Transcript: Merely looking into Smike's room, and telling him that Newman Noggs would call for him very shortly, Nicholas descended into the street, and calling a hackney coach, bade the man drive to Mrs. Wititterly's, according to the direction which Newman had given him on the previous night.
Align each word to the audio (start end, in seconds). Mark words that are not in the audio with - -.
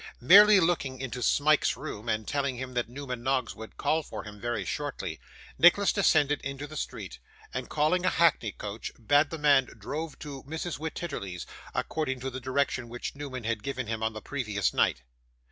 Merely 0.19 0.59
looking 0.59 0.99
into 0.99 1.21
Smike's 1.21 1.77
room, 1.77 2.09
and 2.09 2.27
telling 2.27 2.57
him 2.57 2.73
that 2.73 2.89
Newman 2.89 3.21
Noggs 3.21 3.53
would 3.53 3.77
call 3.77 4.01
for 4.01 4.23
him 4.23 4.41
very 4.41 4.65
shortly, 4.65 5.19
Nicholas 5.59 5.93
descended 5.93 6.41
into 6.41 6.65
the 6.65 6.75
street, 6.75 7.19
and 7.53 7.69
calling 7.69 8.03
a 8.03 8.09
hackney 8.09 8.51
coach, 8.51 8.91
bade 8.95 9.29
the 9.29 9.37
man 9.37 9.65
drive 9.77 10.17
to 10.17 10.41
Mrs. 10.45 10.79
Wititterly's, 10.79 11.45
according 11.75 12.19
to 12.21 12.31
the 12.31 12.41
direction 12.41 12.89
which 12.89 13.13
Newman 13.13 13.43
had 13.43 13.61
given 13.61 13.85
him 13.85 14.01
on 14.01 14.13
the 14.13 14.23
previous 14.23 14.73
night. 14.73 15.03